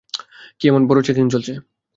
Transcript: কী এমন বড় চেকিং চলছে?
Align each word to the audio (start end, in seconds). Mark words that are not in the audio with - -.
কী 0.59 0.65
এমন 0.67 0.81
বড় 0.87 0.99
চেকিং 1.01 1.25
চলছে? 1.29 1.53